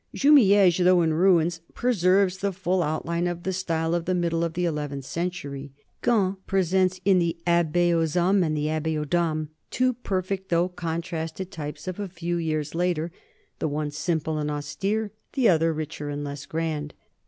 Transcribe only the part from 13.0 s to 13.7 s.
NORMANS IN EUROPEAN HISTORY later, the